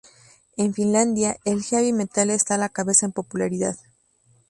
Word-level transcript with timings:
En 0.57 0.73
Finlandia 0.73 1.37
el 1.45 1.61
Heavy 1.61 1.93
metal 1.93 2.31
está 2.31 2.55
a 2.55 2.57
la 2.57 2.69
cabeza 2.69 3.05
en 3.05 3.11
popularidad. 3.11 3.75